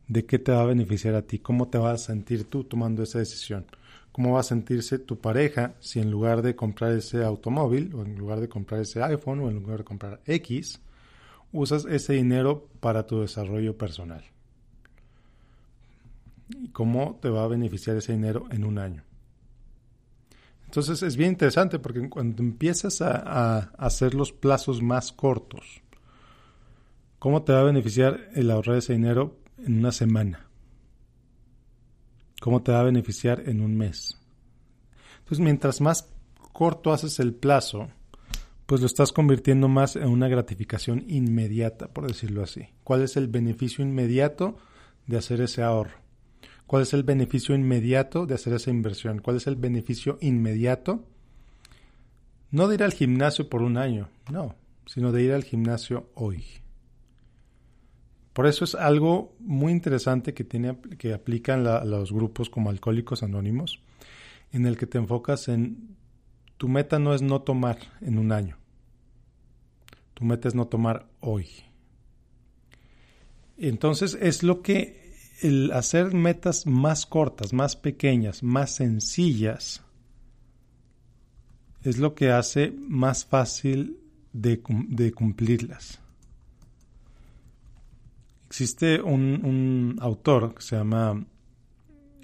¿De 0.08 0.27
qué 0.27 0.38
te 0.38 0.51
va 0.51 0.62
a 0.62 0.65
beneficiar 0.65 1.15
a 1.15 1.24
ti? 1.24 1.39
¿Cómo 1.39 1.68
te 1.68 1.80
vas 1.80 2.03
a 2.03 2.06
sentir 2.06 2.44
tú 2.44 2.63
tomando 2.63 3.01
esa 3.01 3.18
decisión? 3.18 3.65
¿Cómo 4.12 4.34
va 4.34 4.41
a 4.41 4.44
sentirse 4.44 5.00
tu 5.00 5.18
pareja 5.18 5.74
si 5.80 6.00
en 6.00 6.12
lugar 6.12 6.44
de 6.44 6.56
comprar 6.56 6.91
ese 6.91 7.24
automóvil 7.24 7.91
o 7.96 8.03
en 8.03 8.15
lugar 8.20 8.39
de 8.39 8.50
comprar 8.50 8.82
ese 8.82 9.01
iPhone 9.01 9.39
o 9.39 9.50
en 9.50 9.56
lugar 9.56 9.80
de 9.80 9.84
comprar 9.84 10.22
X, 10.27 10.80
usas 11.51 11.86
ese 11.86 12.13
dinero 12.13 12.68
para 12.80 13.08
tu 13.08 13.22
desarrollo 13.22 13.75
personal? 13.80 14.30
Y 16.60 16.70
cómo 16.70 17.20
te 17.22 17.29
va 17.29 17.43
a 17.43 17.48
beneficiar 17.48 17.98
ese 17.98 18.13
dinero 18.13 18.46
en 18.51 18.63
un 18.63 18.77
año. 18.77 19.03
Entonces 20.72 21.03
es 21.03 21.17
bien 21.17 21.31
interesante 21.31 21.79
porque 21.79 22.10
cuando 22.10 22.41
empiezas 22.41 23.01
a, 23.01 23.60
hacer 23.77 24.13
los 24.13 24.31
plazos 24.31 24.81
más 24.81 25.12
cortos, 25.12 25.81
¿cómo 27.20 27.43
te 27.43 27.51
va 27.51 27.60
a 27.60 27.63
beneficiar 27.63 28.29
el 28.36 28.50
ahorrar 28.50 28.77
ese 28.77 28.93
dinero 28.93 29.38
en 29.58 29.79
una 29.79 29.91
semana? 29.91 30.48
¿Cómo 32.39 32.63
te 32.63 32.72
va 32.72 32.79
a 32.79 32.84
beneficiar 32.84 33.43
en 33.50 33.60
un 33.60 33.77
mes? 33.77 34.17
Entonces 35.20 35.39
mientras 35.39 35.81
más 35.81 36.08
corto 36.53 36.93
haces 36.93 37.20
el 37.20 37.34
plazo, 37.34 37.89
pues 38.65 38.79
lo 38.79 38.88
estás 38.88 39.12
convirtiendo 39.12 39.67
más 39.67 39.98
en 39.98 40.08
una 40.08 40.29
gratificación 40.29 41.03
inmediata, 41.10 41.89
por 41.89 42.08
decirlo 42.08 42.43
así. 42.43 42.70
¿Cuál 42.86 43.01
es 43.01 43.17
el 43.17 43.27
beneficio 43.27 43.84
inmediato 43.84 44.58
de 45.05 45.17
hacer 45.17 45.41
ese 45.41 45.63
ahorro? 45.63 46.00
¿Cuál 46.71 46.83
es 46.83 46.93
el 46.93 47.03
beneficio 47.03 47.53
inmediato 47.53 48.25
de 48.25 48.33
hacer 48.33 48.53
esa 48.53 48.69
inversión? 48.69 49.19
¿Cuál 49.19 49.35
es 49.35 49.45
el 49.45 49.57
beneficio 49.57 50.17
inmediato? 50.21 51.03
No 52.49 52.69
de 52.69 52.75
ir 52.75 52.83
al 52.83 52.93
gimnasio 52.93 53.49
por 53.49 53.61
un 53.61 53.75
año, 53.75 54.07
no, 54.31 54.55
sino 54.85 55.11
de 55.11 55.21
ir 55.21 55.33
al 55.33 55.43
gimnasio 55.43 56.09
hoy. 56.15 56.45
Por 58.31 58.47
eso 58.47 58.63
es 58.63 58.75
algo 58.75 59.35
muy 59.39 59.73
interesante 59.73 60.33
que, 60.33 60.45
tiene, 60.45 60.77
que 60.97 61.13
aplican 61.13 61.65
los 61.65 62.13
grupos 62.13 62.49
como 62.49 62.69
Alcohólicos 62.69 63.21
Anónimos, 63.21 63.81
en 64.53 64.65
el 64.65 64.77
que 64.77 64.87
te 64.87 64.97
enfocas 64.97 65.49
en 65.49 65.97
tu 66.55 66.69
meta 66.69 66.99
no 66.99 67.13
es 67.13 67.21
no 67.21 67.41
tomar 67.41 67.79
en 67.99 68.17
un 68.17 68.31
año. 68.31 68.55
Tu 70.13 70.23
meta 70.23 70.47
es 70.47 70.55
no 70.55 70.67
tomar 70.67 71.09
hoy. 71.19 71.49
Entonces 73.57 74.17
es 74.21 74.41
lo 74.41 74.61
que 74.61 75.00
el 75.41 75.71
hacer 75.71 76.13
metas 76.13 76.67
más 76.67 77.05
cortas, 77.05 77.51
más 77.51 77.75
pequeñas, 77.75 78.43
más 78.43 78.75
sencillas, 78.75 79.83
es 81.83 81.98
lo 81.98 82.13
que 82.13 82.31
hace 82.31 82.71
más 82.71 83.25
fácil 83.25 83.98
de, 84.33 84.62
cumplirlas. 84.62 86.00
Existe 88.48 89.01
un, 89.01 89.98
autor 90.00 90.53
que 90.53 90.62
se 90.62 90.75
llama 90.75 91.25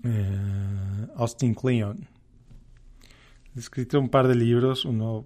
eh, 0.03 1.07
Austin 1.15 1.55
Kleon. 1.55 2.07
Ha 3.55 3.59
escrito 3.59 3.99
un 3.99 4.09
par 4.09 4.27
de 4.27 4.35
libros, 4.35 4.85
uno, 4.85 5.25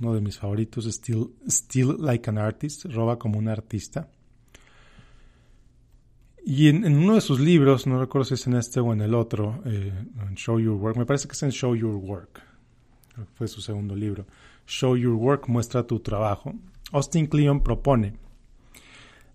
uno 0.00 0.14
de 0.14 0.20
mis 0.20 0.38
favoritos, 0.38 0.84
Still, 0.84 1.34
Still 1.48 1.96
Like 1.98 2.28
an 2.28 2.36
Artist, 2.36 2.84
Roba 2.84 3.18
como 3.18 3.38
un 3.38 3.48
artista. 3.48 4.10
Y 6.48 6.68
en, 6.68 6.84
uno 6.84 7.16
de 7.16 7.20
sus 7.20 7.40
libros, 7.40 7.88
no 7.88 7.98
recuerdo 7.98 8.26
si 8.26 8.34
es 8.34 8.46
en 8.46 8.54
este 8.54 8.78
o 8.78 8.92
en 8.92 9.00
el 9.00 9.14
otro, 9.14 9.60
eh, 9.66 9.92
en 10.28 10.36
Show 10.36 10.60
Your 10.60 10.76
Work, 10.76 10.96
me 10.96 11.04
parece 11.04 11.26
que 11.26 11.32
es 11.32 11.42
en 11.42 11.50
Show 11.50 11.74
Your 11.74 11.96
Work, 11.96 12.40
fue 13.34 13.48
su 13.48 13.60
segundo 13.60 13.96
libro, 13.96 14.26
Show 14.64 14.96
Your 14.96 15.14
Work, 15.14 15.48
muestra 15.48 15.88
tu 15.88 15.98
trabajo. 15.98 16.54
Austin 16.92 17.26
Kleon 17.26 17.64
propone 17.64 18.14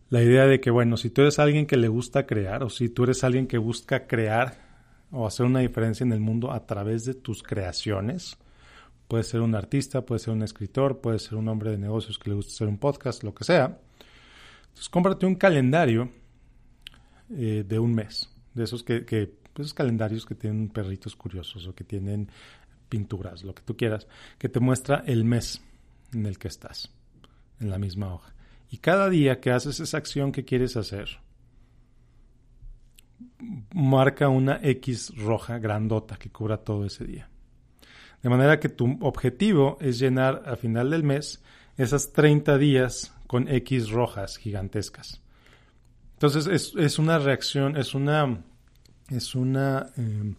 la 0.10 0.24
idea 0.24 0.46
de 0.46 0.62
que, 0.62 0.72
bueno, 0.72 0.96
si 0.96 1.10
tú 1.10 1.24
eres 1.24 1.38
alguien 1.38 1.66
que 1.66 1.76
le 1.76 1.90
gusta 1.90 2.26
crear 2.26 2.64
o 2.64 2.70
si 2.70 2.88
tú 2.88 3.04
eres 3.04 3.26
alguien 3.26 3.46
que 3.46 3.58
busca 3.58 4.08
crear 4.08 4.62
o 5.12 5.28
hacer 5.28 5.46
una 5.46 5.60
diferencia 5.60 6.06
en 6.06 6.14
el 6.14 6.22
mundo 6.22 6.54
a 6.54 6.66
través 6.66 7.04
de 7.04 7.14
tus 7.14 7.44
creaciones, 7.44 8.38
puede 9.10 9.26
ser 9.26 9.42
un 9.42 9.54
artista, 9.54 10.06
puede 10.06 10.20
ser 10.20 10.34
un 10.34 10.44
escritor, 10.44 11.02
puede 11.02 11.20
ser 11.20 11.36
un 11.36 11.50
hombre 11.50 11.72
de 11.72 11.78
negocios 11.78 12.18
que 12.18 12.30
le 12.30 12.38
gusta 12.38 12.54
hacer 12.54 12.70
un 12.70 12.78
podcast, 12.78 13.22
lo 13.24 13.36
que 13.36 13.44
sea. 13.44 13.80
Entonces, 14.70 14.88
cómprate 14.88 15.26
un 15.26 15.36
calendario 15.36 16.10
eh, 17.36 17.64
de 17.68 17.80
un 17.80 17.94
mes, 17.94 18.30
de 18.54 18.64
esos 18.64 18.84
que, 18.84 19.06
que 19.06 19.34
pues, 19.54 19.74
calendarios 19.74 20.26
que 20.26 20.36
tienen 20.36 20.70
perritos 20.70 21.16
curiosos 21.16 21.68
o 21.68 21.76
que 21.76 21.84
tienen 21.84 22.30
pinturas, 22.90 23.44
lo 23.44 23.56
que 23.56 23.64
tú 23.64 23.78
quieras, 23.78 24.08
que 24.38 24.50
te 24.50 24.60
muestra 24.60 25.04
el 25.06 25.24
mes 25.24 25.62
en 26.14 26.26
el 26.26 26.38
que 26.38 26.48
estás, 26.48 26.92
en 27.60 27.70
la 27.70 27.78
misma 27.78 28.14
hoja. 28.14 28.34
Y 28.70 28.78
cada 28.78 29.10
día 29.10 29.40
que 29.40 29.52
haces 29.52 29.80
esa 29.80 29.98
acción 29.98 30.32
que 30.32 30.46
quieres 30.46 30.78
hacer, 30.78 31.20
marca 33.74 34.30
una 34.30 34.60
X 34.62 35.14
roja 35.18 35.60
grandota 35.60 36.18
que 36.18 36.30
cubra 36.30 36.58
todo 36.58 36.86
ese 36.86 37.06
día. 37.06 37.30
De 38.22 38.30
manera 38.30 38.60
que 38.60 38.70
tu 38.70 38.98
objetivo 39.02 39.78
es 39.82 40.00
llenar 40.00 40.44
a 40.46 40.56
final 40.56 40.92
del 40.92 41.04
mes 41.04 41.42
esas 41.78 42.14
30 42.14 42.58
días 42.58 43.14
con 43.28 43.48
X 43.48 43.90
rojas 43.90 44.38
gigantescas. 44.38 45.22
Entonces 46.22 46.76
es, 46.76 47.00
una 47.00 47.18
reacción, 47.18 47.76
es 47.78 47.96
una, 47.96 48.44
es 49.10 49.34
una 49.34 49.88
em, 49.98 50.36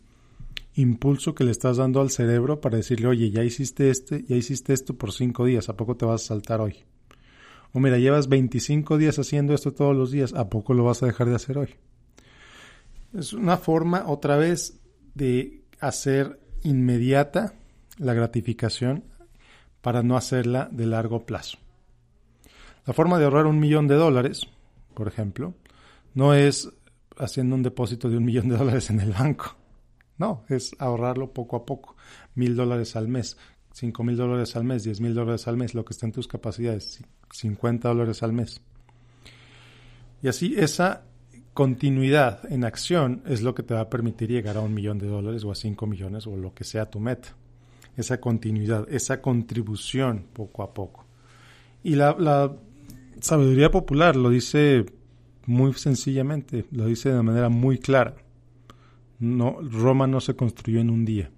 impulso 0.76 1.34
que 1.34 1.42
le 1.42 1.50
estás 1.50 1.78
dando 1.78 2.00
al 2.00 2.10
cerebro 2.10 2.60
para 2.60 2.76
decirle, 2.76 3.08
oye, 3.08 3.32
ya 3.32 3.42
hiciste 3.42 3.90
este, 3.90 4.22
ya 4.22 4.36
hiciste 4.36 4.74
esto 4.74 4.94
por 4.94 5.10
cinco 5.10 5.44
días, 5.44 5.68
¿a 5.68 5.76
poco 5.76 5.96
te 5.96 6.04
vas 6.04 6.22
a 6.22 6.26
saltar 6.28 6.60
hoy? 6.60 6.84
O 7.72 7.80
mira, 7.80 7.98
llevas 7.98 8.28
25 8.28 8.96
días 8.96 9.18
haciendo 9.18 9.54
esto 9.54 9.72
todos 9.72 9.96
los 9.96 10.12
días, 10.12 10.34
¿a 10.34 10.48
poco 10.48 10.72
lo 10.72 10.84
vas 10.84 11.02
a 11.02 11.06
dejar 11.06 11.28
de 11.28 11.34
hacer 11.34 11.58
hoy? 11.58 11.74
Es 13.12 13.32
una 13.32 13.56
forma 13.56 14.04
otra 14.06 14.36
vez 14.36 14.78
de 15.16 15.64
hacer 15.80 16.38
inmediata 16.62 17.54
la 17.98 18.14
gratificación 18.14 19.02
para 19.80 20.04
no 20.04 20.16
hacerla 20.16 20.68
de 20.70 20.86
largo 20.86 21.26
plazo. 21.26 21.58
La 22.86 22.92
forma 22.92 23.18
de 23.18 23.24
ahorrar 23.24 23.46
un 23.46 23.58
millón 23.58 23.88
de 23.88 23.96
dólares, 23.96 24.46
por 24.94 25.08
ejemplo, 25.08 25.54
no 26.14 26.34
es 26.34 26.70
haciendo 27.16 27.54
un 27.56 27.62
depósito 27.62 28.08
de 28.08 28.16
un 28.16 28.24
millón 28.24 28.48
de 28.48 28.56
dólares 28.56 28.90
en 28.90 29.00
el 29.00 29.12
banco. 29.12 29.56
No, 30.18 30.44
es 30.48 30.74
ahorrarlo 30.78 31.32
poco 31.32 31.56
a 31.56 31.64
poco. 31.64 31.96
Mil 32.34 32.54
dólares 32.54 32.96
al 32.96 33.08
mes, 33.08 33.36
cinco 33.72 34.04
mil 34.04 34.16
dólares 34.16 34.54
al 34.56 34.64
mes, 34.64 34.84
diez 34.84 35.00
mil 35.00 35.14
dólares 35.14 35.48
al 35.48 35.56
mes, 35.56 35.74
lo 35.74 35.84
que 35.84 35.92
está 35.92 36.06
en 36.06 36.12
tus 36.12 36.28
capacidades, 36.28 37.02
cincuenta 37.30 37.88
dólares 37.88 38.22
al 38.22 38.32
mes. 38.32 38.60
Y 40.22 40.28
así 40.28 40.54
esa 40.56 41.04
continuidad 41.54 42.50
en 42.50 42.64
acción 42.64 43.22
es 43.26 43.42
lo 43.42 43.54
que 43.54 43.62
te 43.62 43.74
va 43.74 43.80
a 43.80 43.90
permitir 43.90 44.30
llegar 44.30 44.56
a 44.56 44.60
un 44.60 44.72
millón 44.72 44.98
de 44.98 45.06
dólares 45.06 45.44
o 45.44 45.50
a 45.50 45.54
cinco 45.54 45.86
millones 45.86 46.26
o 46.26 46.36
lo 46.36 46.54
que 46.54 46.64
sea 46.64 46.90
tu 46.90 47.00
meta. 47.00 47.36
Esa 47.96 48.20
continuidad, 48.20 48.86
esa 48.90 49.20
contribución 49.20 50.26
poco 50.32 50.62
a 50.62 50.72
poco. 50.72 51.04
Y 51.82 51.96
la, 51.96 52.16
la 52.18 52.56
sabiduría 53.20 53.70
popular 53.70 54.16
lo 54.16 54.30
dice 54.30 54.86
muy 55.46 55.72
sencillamente, 55.74 56.66
lo 56.70 56.86
dice 56.86 57.10
de 57.10 57.22
manera 57.22 57.48
muy 57.48 57.78
clara. 57.78 58.16
No, 59.18 59.58
Roma 59.60 60.06
no 60.06 60.20
se 60.20 60.34
construyó 60.34 60.80
en 60.80 60.90
un 60.90 61.04
día. 61.04 61.30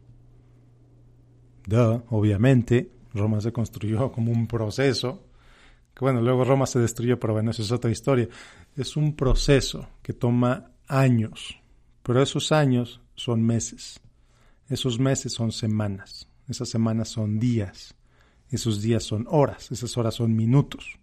obviamente, 2.08 2.90
Roma 3.12 3.40
se 3.40 3.52
construyó 3.52 4.12
como 4.12 4.32
un 4.32 4.46
proceso, 4.46 5.22
que 5.94 6.00
bueno, 6.00 6.20
luego 6.20 6.44
Roma 6.44 6.66
se 6.66 6.80
destruyó, 6.80 7.20
pero 7.20 7.34
bueno, 7.34 7.52
eso 7.52 7.62
es 7.62 7.70
otra 7.70 7.90
historia. 7.90 8.28
Es 8.76 8.96
un 8.96 9.14
proceso 9.14 9.88
que 10.02 10.12
toma 10.12 10.72
años, 10.88 11.60
pero 12.02 12.20
esos 12.20 12.52
años 12.52 13.00
son 13.14 13.42
meses, 13.42 14.00
esos 14.68 14.98
meses 14.98 15.32
son 15.32 15.52
semanas, 15.52 16.28
esas 16.48 16.68
semanas 16.68 17.08
son 17.08 17.38
días, 17.38 17.94
esos 18.50 18.82
días 18.82 19.04
son 19.04 19.26
horas, 19.28 19.70
esas 19.70 19.96
horas 19.96 20.14
son 20.14 20.34
minutos. 20.34 20.98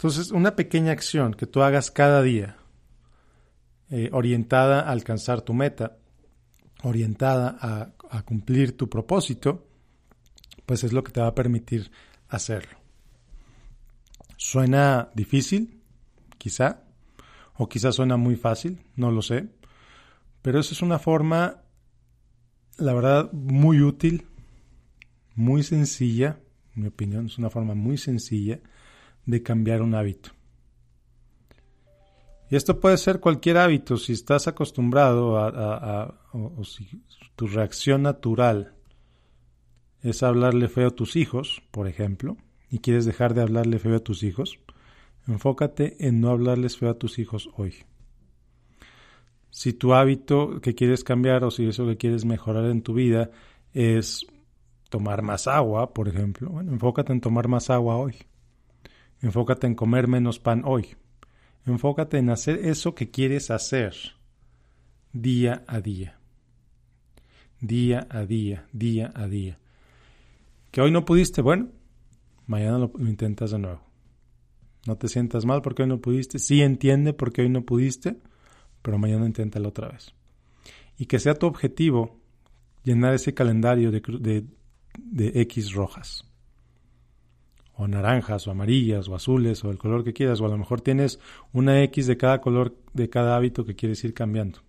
Entonces, 0.00 0.30
una 0.30 0.56
pequeña 0.56 0.92
acción 0.92 1.34
que 1.34 1.46
tú 1.46 1.60
hagas 1.60 1.90
cada 1.90 2.22
día, 2.22 2.56
eh, 3.90 4.08
orientada 4.14 4.80
a 4.80 4.92
alcanzar 4.92 5.42
tu 5.42 5.52
meta, 5.52 5.98
orientada 6.82 7.58
a, 7.60 8.22
cumplir 8.22 8.78
tu 8.78 8.88
propósito, 8.88 9.68
pues 10.64 10.84
es 10.84 10.94
lo 10.94 11.04
que 11.04 11.12
te 11.12 11.20
va 11.20 11.26
a 11.26 11.34
permitir 11.34 11.90
hacerlo. 12.30 12.78
Suena 14.38 15.10
difícil, 15.14 15.82
quizá, 16.38 16.82
o 17.58 17.68
quizá 17.68 17.92
suena 17.92 18.16
muy 18.16 18.36
fácil, 18.36 18.80
no 18.96 19.10
lo 19.10 19.20
sé, 19.20 19.50
pero 20.40 20.60
esa 20.60 20.72
es 20.72 20.80
una 20.80 20.98
forma, 20.98 21.60
la 22.78 22.94
verdad, 22.94 23.30
muy 23.32 23.82
útil, 23.82 24.28
muy 25.34 25.62
sencilla, 25.62 26.40
en 26.74 26.84
mi 26.84 26.88
opinión, 26.88 27.26
es 27.26 27.36
una 27.36 27.50
forma 27.50 27.74
muy 27.74 27.98
sencilla 27.98 28.60
de 29.30 29.42
cambiar 29.42 29.82
un 29.82 29.94
hábito. 29.94 30.30
Y 32.50 32.56
esto 32.56 32.80
puede 32.80 32.98
ser 32.98 33.20
cualquier 33.20 33.58
hábito, 33.58 33.96
si 33.96 34.12
estás 34.12 34.48
acostumbrado 34.48 35.38
a, 35.38 36.18
o, 36.32 36.64
si 36.64 37.00
tu 37.36 37.46
reacción 37.46 38.02
natural 38.02 38.74
es 40.02 40.24
hablarle 40.24 40.68
feo 40.68 40.88
a 40.88 40.90
tus 40.90 41.14
hijos, 41.14 41.62
por 41.70 41.86
ejemplo, 41.86 42.36
y 42.68 42.80
quieres 42.80 43.04
dejar 43.04 43.34
de 43.34 43.42
hablarle 43.42 43.78
feo 43.78 43.96
a 43.96 44.00
tus 44.00 44.24
hijos, 44.24 44.58
enfócate 45.28 45.96
en 46.06 46.20
no 46.20 46.30
hablarles 46.30 46.76
feo 46.76 46.90
a 46.90 46.98
tus 46.98 47.20
hijos 47.20 47.50
hoy. 47.56 47.74
Si 49.50 49.72
tu 49.72 49.94
hábito 49.94 50.60
que 50.60 50.74
quieres 50.74 51.04
cambiar 51.04 51.44
o 51.44 51.52
si 51.52 51.68
eso 51.68 51.86
que 51.86 51.96
quieres 51.96 52.24
mejorar 52.24 52.64
en 52.64 52.82
tu 52.82 52.94
vida 52.94 53.30
es 53.72 54.26
tomar 54.88 55.22
más 55.22 55.46
agua, 55.46 55.94
por 55.94 56.08
ejemplo, 56.08 56.50
bueno, 56.50 56.72
enfócate 56.72 57.12
en 57.12 57.20
tomar 57.20 57.46
más 57.46 57.70
agua 57.70 57.96
hoy. 57.96 58.16
Enfócate 59.22 59.66
en 59.66 59.74
comer 59.74 60.08
menos 60.08 60.38
pan 60.38 60.62
hoy. 60.64 60.96
Enfócate 61.66 62.18
en 62.18 62.30
hacer 62.30 62.66
eso 62.66 62.94
que 62.94 63.10
quieres 63.10 63.50
hacer 63.50 63.94
día 65.12 65.64
a 65.66 65.80
día. 65.80 66.18
Día 67.60 68.06
a 68.10 68.24
día, 68.24 68.66
día 68.72 69.12
a 69.14 69.28
día. 69.28 69.58
Que 70.70 70.80
hoy 70.80 70.90
no 70.90 71.04
pudiste, 71.04 71.42
bueno, 71.42 71.68
mañana 72.46 72.78
lo, 72.78 72.92
intentas 72.98 73.50
de 73.50 73.58
nuevo. 73.58 73.82
No 74.86 74.96
te 74.96 75.08
sientas 75.08 75.44
mal 75.44 75.60
porque 75.60 75.82
hoy 75.82 75.88
no 75.88 76.00
pudiste. 76.00 76.38
Sí 76.38 76.62
entiende 76.62 77.12
porque 77.12 77.42
hoy 77.42 77.50
no 77.50 77.64
pudiste, 77.64 78.16
pero 78.80 78.98
mañana 78.98 79.26
inténtalo 79.26 79.68
otra 79.68 79.88
vez. 79.88 80.14
Y 80.96 81.06
que 81.06 81.18
sea 81.18 81.34
tu 81.34 81.46
objetivo 81.46 82.18
llenar 82.82 83.14
ese 83.14 83.34
calendario 83.34 83.90
de, 83.90 84.46
X 85.18 85.72
rojas 85.72 86.29
o 87.80 87.88
naranjas 87.88 88.46
o 88.46 88.50
amarillas 88.50 89.08
o 89.08 89.14
azules 89.14 89.64
o 89.64 89.70
el 89.70 89.78
color 89.78 90.04
que 90.04 90.12
quieras 90.12 90.40
o 90.40 90.46
a 90.46 90.48
lo 90.48 90.58
mejor 90.58 90.80
tienes 90.80 91.18
una 91.52 91.82
X 91.84 92.06
de 92.06 92.16
cada 92.16 92.40
color 92.40 92.76
de 92.92 93.08
cada 93.08 93.36
hábito 93.36 93.64
que 93.64 93.74
quieres 93.74 94.04
ir 94.04 94.12
cambiando. 94.12 94.60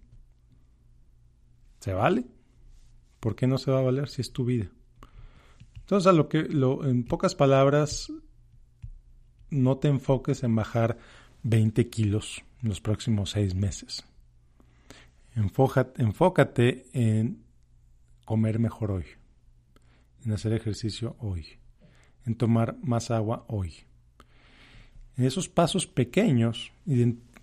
¿Se 1.80 1.94
vale? 1.94 2.26
¿Por 3.20 3.36
qué 3.36 3.48
no 3.48 3.58
se 3.58 3.72
va 3.72 3.80
a 3.80 3.84
valer 3.84 4.08
si 4.08 4.22
es 4.22 4.32
tu 4.32 4.46
vida? 4.46 4.72
Entonces, 5.76 6.14
lo 6.14 6.30
que 6.30 6.40
en 6.40 7.04
pocas 7.04 7.36
palabras, 7.36 8.12
no 9.50 9.78
te 9.78 9.90
enfoques 9.90 10.44
en 10.44 10.56
bajar 10.56 10.98
20 11.44 11.90
kilos 11.90 12.44
en 12.64 12.70
los 12.70 12.80
próximos 12.80 13.32
seis 13.32 13.56
meses. 13.56 14.06
enfócate 15.36 16.86
en 16.94 17.44
comer 18.24 18.60
mejor 18.60 18.92
hoy 18.92 19.06
en 20.26 20.32
hacer 20.32 20.54
ejercicio 20.54 21.16
hoy, 21.20 21.46
en 22.26 22.36
tomar 22.36 22.78
más 22.84 23.12
agua 23.12 23.46
hoy. 23.48 23.74
En 25.18 25.26
esos 25.26 25.50
pasos 25.50 25.88
pequeños, 25.88 26.72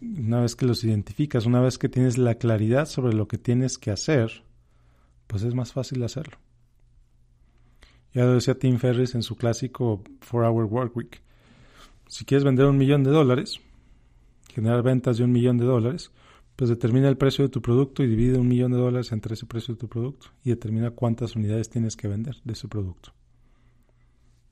una 0.01 0.41
vez 0.41 0.57
que 0.57 0.67
los 0.67 0.85
identificas, 0.85 1.47
una 1.47 1.61
vez 1.61 1.79
que 1.79 1.89
tienes 1.89 2.19
la 2.19 2.37
claridad 2.37 2.87
sobre 2.87 3.15
lo 3.15 3.29
que 3.29 3.39
tienes 3.39 3.79
que 3.79 3.91
hacer, 3.91 4.43
pues 5.27 5.43
es 5.43 5.55
más 5.55 5.73
fácil 5.73 6.03
hacerlo. 6.03 6.39
Ya 8.15 8.25
lo 8.25 8.35
decía 8.35 8.59
Tim 8.59 8.79
Ferriss 8.79 9.15
en 9.15 9.23
su 9.23 9.37
clásico 9.37 10.03
4-Hour 10.31 10.65
Work 10.65 10.97
Week. 10.97 11.23
Si 12.07 12.25
quieres 12.25 12.45
vender 12.45 12.67
un 12.67 12.79
millón 12.79 13.05
de 13.05 13.11
dólares, 13.11 13.61
generar 14.55 14.83
ventas 14.83 15.19
de 15.19 15.25
un 15.25 15.33
millón 15.33 15.59
de 15.59 15.67
dólares, 15.67 16.11
pues 16.57 16.71
determina 16.71 17.09
el 17.09 17.19
precio 17.19 17.45
de 17.45 17.51
tu 17.51 17.63
producto 17.63 18.03
y 18.03 18.09
divide 18.09 18.39
un 18.39 18.49
millón 18.49 18.73
de 18.73 18.79
dólares 18.79 19.13
entre 19.13 19.35
ese 19.35 19.47
precio 19.47 19.75
de 19.75 19.81
tu 19.81 19.89
producto 19.89 20.29
y 20.43 20.51
determina 20.51 20.91
cuántas 20.91 21.37
unidades 21.37 21.69
tienes 21.69 21.97
que 21.97 22.09
vender 22.09 22.37
de 22.43 22.55
ese 22.55 22.67
producto. 22.67 23.13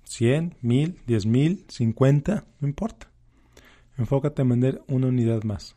100, 0.06 0.56
1000, 0.62 1.00
10 1.06 1.26
mil, 1.26 1.64
50, 1.68 2.44
no 2.60 2.68
importa. 2.68 3.10
Enfócate 3.98 4.42
en 4.42 4.48
vender 4.48 4.82
una 4.88 5.08
unidad 5.08 5.42
más, 5.42 5.76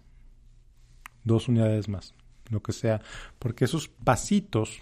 dos 1.24 1.48
unidades 1.48 1.88
más, 1.88 2.13
lo 2.50 2.62
que 2.62 2.74
sea, 2.74 3.01
porque 3.39 3.65
esos 3.65 3.88
pasitos, 3.88 4.81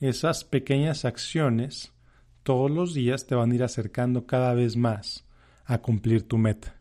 esas 0.00 0.44
pequeñas 0.44 1.04
acciones, 1.04 1.92
todos 2.42 2.70
los 2.70 2.94
días 2.94 3.26
te 3.26 3.34
van 3.34 3.52
a 3.52 3.54
ir 3.54 3.62
acercando 3.62 4.26
cada 4.26 4.54
vez 4.54 4.76
más 4.76 5.24
a 5.64 5.78
cumplir 5.78 6.26
tu 6.26 6.38
meta, 6.38 6.76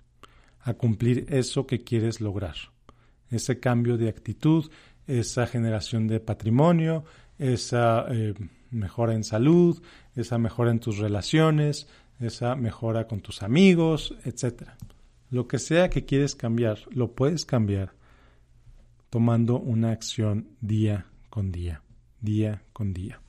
a 0.62 0.74
cumplir 0.74 1.28
eso 1.30 1.68
que 1.68 1.84
quieres 1.84 2.20
lograr, 2.20 2.56
ese 3.30 3.60
cambio 3.60 3.98
de 3.98 4.10
actitud, 4.10 4.72
esa 5.06 5.46
generación 5.48 6.08
de 6.08 6.20
patrimonio, 6.20 7.04
esa 7.38 8.06
eh, 8.10 8.34
mejora 8.72 9.14
en 9.14 9.24
salud, 9.24 9.82
esa 10.16 10.38
mejora 10.38 10.72
en 10.72 10.80
tus 10.80 10.98
relaciones, 10.98 11.88
esa 12.20 12.56
mejora 12.56 13.08
con 13.08 13.22
tus 13.22 13.44
amigos, 13.44 14.16
etcétera. 14.24 14.78
Lo 15.30 15.48
que 15.48 15.60
sea 15.60 15.90
que 15.90 16.06
quieres 16.06 16.36
cambiar, 16.36 16.80
lo 16.90 17.14
puedes 17.14 17.46
cambiar 17.46 17.94
tomando 19.10 19.60
una 19.60 19.92
acción 19.92 20.50
día 20.62 21.06
con 21.30 21.52
día, 21.52 21.82
día 22.22 22.64
con 22.74 22.94
día. 22.94 23.22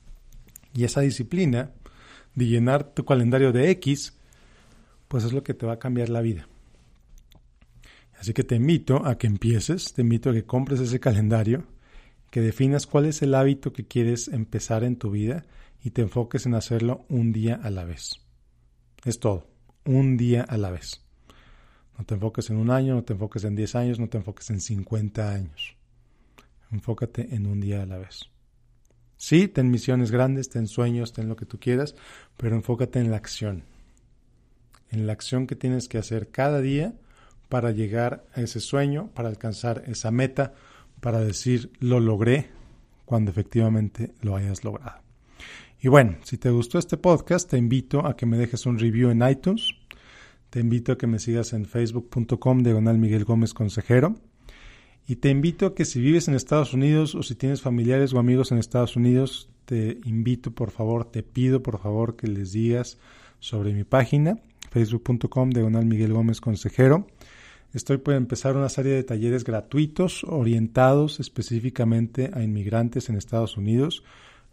Y 0.75 0.85
esa 0.85 1.01
disciplina 1.01 1.71
de 2.35 2.47
llenar 2.47 2.95
tu 2.95 3.05
calendario 3.05 3.53
de 3.53 3.71
X, 3.71 4.17
pues 5.09 5.25
es 5.25 5.33
lo 5.33 5.43
que 5.43 5.55
te 5.55 5.67
va 5.67 5.75
a 5.75 5.79
cambiar 5.79 6.09
la 6.09 6.21
vida. 6.21 6.49
Así 8.19 8.33
que 8.35 8.45
te 8.45 8.57
invito 8.57 9.07
a 9.07 9.17
que 9.17 9.27
empieces, 9.27 9.95
te 9.95 10.03
invito 10.03 10.31
a 10.31 10.33
que 10.35 10.45
compres 10.45 10.81
ese 10.81 11.01
calendario, 11.01 11.65
que 12.31 12.41
definas 12.41 12.87
cuál 12.87 13.07
es 13.07 13.23
el 13.23 13.35
hábito 13.35 13.73
que 13.73 13.87
quieres 13.87 14.29
empezar 14.29 14.85
en 14.85 14.97
tu 14.97 15.11
vida 15.11 15.45
y 15.83 15.91
te 15.91 16.03
enfoques 16.03 16.47
en 16.47 16.55
hacerlo 16.55 17.05
un 17.09 17.33
día 17.33 17.61
a 17.63 17.71
la 17.71 17.85
vez. 17.85 18.21
Es 19.05 19.19
todo, 19.19 19.47
un 19.85 20.17
día 20.17 20.43
a 20.43 20.57
la 20.57 20.71
vez. 20.71 21.03
No 21.99 22.05
te 22.05 22.15
enfoques 22.15 22.51
en 22.51 22.57
un 22.57 22.71
año, 22.71 22.95
no 22.95 23.05
te 23.05 23.13
enfoques 23.13 23.45
en 23.45 23.57
10 23.57 23.75
años, 23.75 23.99
no 23.99 24.09
te 24.09 24.19
enfoques 24.19 24.49
en 24.51 24.61
50 24.61 25.33
años. 25.33 25.77
Enfócate 26.71 27.35
en 27.35 27.47
un 27.47 27.61
día 27.61 27.83
a 27.83 27.87
la 27.87 27.99
vez. 27.99 28.31
Sí, 29.17 29.49
ten 29.49 29.71
misiones 29.71 30.11
grandes, 30.11 30.49
ten 30.49 30.67
sueños, 30.67 31.13
ten 31.13 31.29
lo 31.29 31.37
que 31.37 31.45
tú 31.45 31.59
quieras, 31.59 31.95
pero 32.37 32.57
enfócate 32.57 33.01
en 33.01 33.11
la 33.11 33.19
acción. 33.19 33.65
En 34.91 35.07
la 35.07 35.13
acción 35.13 35.47
que 35.47 35.57
tienes 35.57 35.89
que 35.89 35.99
hacer 35.99 36.31
cada 36.31 36.61
día 36.61 36.95
para 37.51 37.71
llegar 37.71 38.25
a 38.35 38.41
ese 38.41 38.61
sueño, 38.61 39.11
para 39.13 39.29
alcanzar 39.29 39.83
esa 39.87 40.11
meta, 40.11 40.55
para 41.01 41.21
decir 41.21 41.71
lo 41.81 42.01
logré 42.01 42.49
cuando 43.05 43.31
efectivamente 43.31 44.13
lo 44.21 44.37
hayas 44.37 44.65
logrado. 44.65 45.01
Y 45.81 45.89
bueno, 45.89 46.17
si 46.25 46.37
te 46.37 46.51
gustó 46.51 46.79
este 46.79 46.97
podcast, 46.97 47.51
te 47.51 47.57
invito 47.57 48.07
a 48.07 48.17
que 48.17 48.27
me 48.27 48.37
dejes 48.37 48.67
un 48.67 48.79
review 48.79 49.11
en 49.11 49.29
iTunes 49.29 49.75
te 50.51 50.59
invito 50.59 50.91
a 50.93 50.99
que 50.99 51.07
me 51.07 51.21
sigas 51.21 51.53
en 51.53 51.65
facebook.com 51.65 52.65
diagonal 52.65 52.99
Miguel 52.99 53.25
Gómez 53.25 53.55
Consejero. 53.55 54.17
Y 55.07 55.17
te 55.17 55.31
invito 55.31 55.67
a 55.67 55.75
que 55.75 55.85
si 55.85 56.01
vives 56.01 56.27
en 56.27 56.35
Estados 56.35 56.75
Unidos 56.75 57.15
o 57.15 57.23
si 57.23 57.37
tienes 57.37 57.63
familiares 57.63 58.13
o 58.13 58.19
amigos 58.19 58.51
en 58.51 58.59
Estados 58.59 58.97
Unidos, 58.97 59.49
te 59.65 60.01
invito 60.05 60.51
por 60.51 60.73
favor, 60.73 61.05
te 61.05 61.23
pido 61.23 61.63
por 61.63 61.79
favor 61.79 62.17
que 62.17 62.27
les 62.27 62.53
digas 62.53 62.99
sobre 63.39 63.73
mi 63.73 63.85
página, 63.85 64.41
facebook.com 64.71 65.51
diagonal 65.51 65.87
Miguel 65.87 66.13
Gómez 66.13 66.41
Consejero. 66.41 67.07
Estoy 67.73 67.99
por 67.99 68.15
empezar 68.15 68.57
una 68.57 68.69
serie 68.69 68.93
de 68.93 69.05
talleres 69.05 69.45
gratuitos 69.45 70.25
orientados 70.25 71.21
específicamente 71.21 72.31
a 72.35 72.43
inmigrantes 72.43 73.09
en 73.09 73.17
Estados 73.17 73.57
Unidos, 73.57 74.03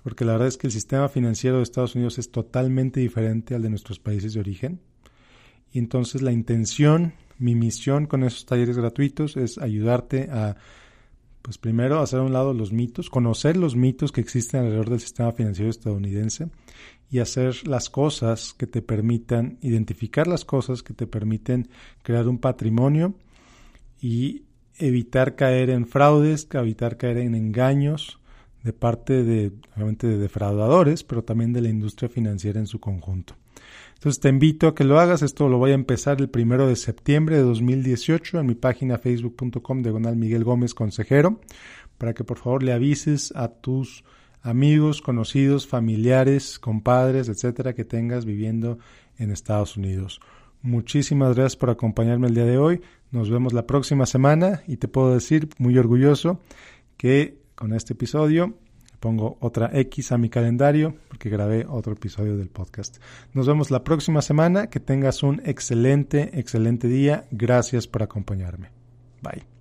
porque 0.03 0.23
la 0.23 0.34
verdad 0.34 0.49
es 0.49 0.58
que 0.58 0.67
el 0.67 0.73
sistema 0.73 1.10
financiero 1.10 1.58
de 1.58 1.63
Estados 1.63 1.95
Unidos 1.95 2.19
es 2.19 2.32
totalmente 2.32 2.99
diferente 2.99 3.56
al 3.56 3.63
de 3.63 3.71
nuestros 3.71 3.97
países 3.97 4.34
de 4.34 4.39
origen. 4.39 4.80
Y 5.73 5.80
entonces 5.80 6.21
la 6.21 6.32
intención, 6.32 7.13
mi 7.39 7.56
misión 7.56 8.06
con 8.06 8.23
esos 8.23 8.45
talleres 8.45 8.77
gratuitos 8.77 9.36
es 9.36 9.58
ayudarte 9.58 10.30
a, 10.32 10.56
pues 11.41 11.58
primero, 11.58 11.99
hacer 11.99 12.19
a 12.19 12.23
un 12.23 12.34
lado 12.34 12.53
los 12.53 12.71
mitos, 12.71 13.10
conocer 13.10 13.58
los 13.58 13.75
mitos 13.75 14.12
que 14.12 14.21
existen 14.21 14.60
alrededor 14.60 14.91
del 14.91 14.99
sistema 14.99 15.32
financiero 15.32 15.71
estadounidense 15.71 16.49
y 17.10 17.20
hacer 17.20 17.67
las 17.67 17.89
cosas 17.89 18.54
que 18.58 18.67
te 18.67 18.82
permitan, 18.82 19.58
identificar 19.62 20.28
las 20.28 20.46
cosas 20.46 20.84
que 20.84 20.93
te 20.93 21.08
permiten 21.08 21.70
crear 22.04 22.28
un 22.28 22.38
patrimonio 22.38 23.15
y 24.02 24.43
evitar 24.78 25.36
caer 25.36 25.70
en 25.70 25.88
fraudes, 25.88 26.48
evitar 26.52 26.98
caer 26.98 27.17
en 27.17 27.36
engaños 27.36 28.20
de 28.63 28.74
parte 28.74 29.24
de, 29.24 29.54
obviamente, 29.76 30.08
de 30.08 30.17
defraudadores, 30.17 31.04
pero 31.04 31.24
también 31.24 31.54
de 31.54 31.62
la 31.62 31.70
industria 31.70 32.10
financiera 32.10 32.60
en 32.60 32.67
su 32.67 32.80
conjunto. 32.80 33.36
Entonces 33.93 34.20
te 34.20 34.30
invito 34.30 34.67
a 34.67 34.76
que 34.76 34.84
lo 34.84 35.00
hagas. 35.00 35.22
Esto 35.22 35.50
lo 35.50 35.58
voy 35.58 35.72
a 35.72 35.76
empezar 35.76 36.20
el 36.20 36.30
primero 36.30 36.67
de 36.67 36.76
septiembre 36.76 37.38
de 37.38 37.43
2018 37.43 38.39
en 38.39 38.46
mi 38.46 38.56
página 38.56 38.98
facebook.com 38.98 39.82
diagonal 39.82 40.15
Miguel 40.15 40.43
Gómez 40.43 40.74
Consejero 40.74 41.39
para 41.98 42.13
que 42.13 42.24
por 42.24 42.38
favor 42.38 42.62
le 42.62 42.74
avises 42.74 43.34
a 43.36 43.48
tus 43.48 44.04
amigos, 44.41 45.02
conocidos, 45.02 45.67
familiares, 45.67 46.60
compadres, 46.60 47.30
etcétera, 47.30 47.73
que 47.73 47.86
tengas 47.86 48.26
viviendo 48.26 48.80
en 49.17 49.32
Estados 49.32 49.78
Unidos. 49.78 50.19
Muchísimas 50.62 51.36
gracias 51.36 51.56
por 51.56 51.69
acompañarme 51.69 52.28
el 52.28 52.36
día 52.36 52.45
de 52.45 52.58
hoy. 52.58 52.82
Nos 53.12 53.30
vemos 53.30 53.54
la 53.54 53.67
próxima 53.67 54.06
semana 54.06 54.63
y 54.67 54.78
te 54.78 54.88
puedo 54.88 55.13
decir 55.13 55.50
muy 55.58 55.78
orgulloso 55.78 56.41
que 56.97 57.38
con 57.56 57.73
este 57.73 57.93
episodio 57.93 58.56
pongo 59.00 59.38
otra 59.39 59.69
X 59.73 60.12
a 60.12 60.17
mi 60.17 60.30
calendario 60.30 60.95
porque 61.08 61.30
grabé 61.30 61.65
otro 61.67 61.93
episodio 61.93 62.36
del 62.38 62.50
podcast. 62.50 62.97
Nos 63.34 63.47
vemos 63.47 63.71
la 63.71 63.84
próxima 63.84 64.21
semana. 64.21 64.67
Que 64.67 64.80
tengas 64.80 65.23
un 65.23 65.41
excelente, 65.45 66.39
excelente 66.39 66.88
día. 66.88 67.26
Gracias 67.32 67.88
por 67.88 68.04
acompañarme. 68.04 68.71
Bye. 69.21 69.57